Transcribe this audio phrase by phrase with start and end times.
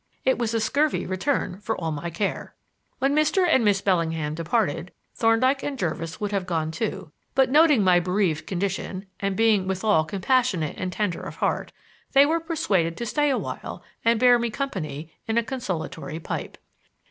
[0.25, 2.55] It was a scurvy return for all my care.
[2.97, 3.45] When Mr.
[3.47, 8.47] and Miss Bellingham departed, Thorndyke and Jervis would have gone too; but noting my bereaved
[8.47, 11.71] condition, and being withal compassionate and tender of heart,
[12.13, 16.57] they were persuaded to stay awhile and bear me company in a consolatory pipe.